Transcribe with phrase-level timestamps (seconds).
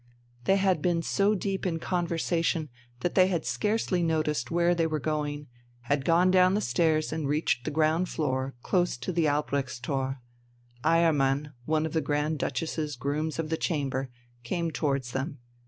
[0.45, 2.69] They had been so deep in conversation
[3.01, 5.45] that they had scarcely noticed where they were going,
[5.81, 10.17] had gone down the stairs and reached the ground floor, close to the Albrechtstor.
[10.83, 14.09] Eiermann, one of the Grand Duchess's grooms of the chamber,
[14.43, 15.37] came towards them.